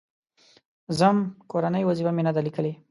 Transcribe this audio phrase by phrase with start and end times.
[0.97, 1.17] _ځم،
[1.51, 2.73] کورنۍ وظيفه مې نه ده ليکلې.